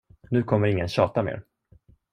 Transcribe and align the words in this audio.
Nu 0.29 0.43
kommer 0.43 0.67
ingen 0.67 0.87
tjata 0.87 1.23
mer. 1.23 1.43